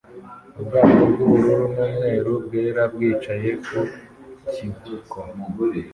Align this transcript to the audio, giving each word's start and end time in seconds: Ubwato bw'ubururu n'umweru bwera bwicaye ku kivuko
Ubwato 0.59 1.03
bw'ubururu 1.11 1.65
n'umweru 1.75 2.31
bwera 2.45 2.83
bwicaye 2.93 3.49
ku 3.65 3.77
kivuko 4.51 5.17